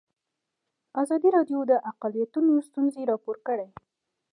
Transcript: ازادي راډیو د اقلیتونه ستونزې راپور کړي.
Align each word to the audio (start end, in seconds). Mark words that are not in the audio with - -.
ازادي 1.01 1.29
راډیو 1.37 1.59
د 1.71 1.73
اقلیتونه 1.91 2.51
ستونزې 2.67 3.01
راپور 3.11 3.37
کړي. 3.47 3.67